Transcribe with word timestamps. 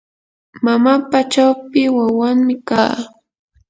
mamapa 0.63 1.19
chawpi 1.31 1.81
wawanmi 1.97 2.55
kaa. 2.67 2.97